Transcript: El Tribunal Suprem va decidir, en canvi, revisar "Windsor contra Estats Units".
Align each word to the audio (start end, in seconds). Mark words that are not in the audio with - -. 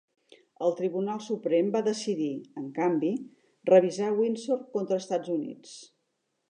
El 0.67 0.71
Tribunal 0.77 1.19
Suprem 1.25 1.69
va 1.75 1.83
decidir, 1.89 2.31
en 2.61 2.65
canvi, 2.79 3.13
revisar 3.73 4.11
"Windsor 4.21 4.67
contra 4.79 5.03
Estats 5.05 5.33
Units". 5.41 5.81